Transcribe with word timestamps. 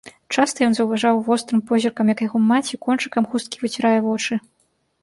Часта 0.35 0.63
ён 0.67 0.71
заўважаў 0.77 1.21
вострым 1.27 1.61
позіркам, 1.73 2.05
як 2.13 2.25
яго 2.27 2.37
маці 2.49 2.81
кончыкамі 2.87 3.27
хусткі 3.35 3.57
выцірае 3.67 3.95
вочы. 4.09 4.33